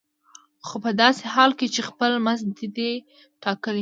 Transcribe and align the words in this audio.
خو 0.65 0.75
په 0.83 0.91
داسې 1.01 1.23
حال 1.33 1.51
کې 1.59 1.67
چې 1.73 1.81
خپل 1.89 2.11
مزد 2.25 2.49
دې 2.57 2.67
دی 2.75 2.91
ټاکلی. 3.43 3.69